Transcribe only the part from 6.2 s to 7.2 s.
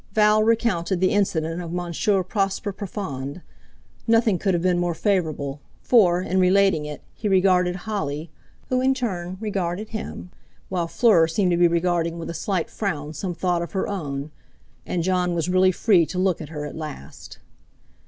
in relating it,